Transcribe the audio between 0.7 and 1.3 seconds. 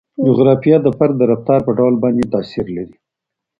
د فرد د